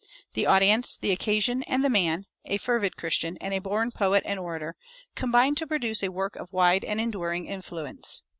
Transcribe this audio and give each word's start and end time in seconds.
The 0.33 0.47
audience, 0.47 0.97
the 0.97 1.11
occasion, 1.11 1.61
and 1.67 1.85
the 1.85 1.87
man 1.89 2.25
a 2.45 2.57
fervid 2.57 2.97
Christian, 2.97 3.37
and 3.37 3.53
a 3.53 3.59
born 3.59 3.91
poet 3.91 4.23
and 4.25 4.39
orator 4.39 4.75
combined 5.13 5.57
to 5.57 5.67
produce 5.67 6.01
a 6.01 6.09
work 6.11 6.35
of 6.37 6.51
wide 6.51 6.83
and 6.83 6.99
enduring 6.99 7.45
influence. 7.45 8.23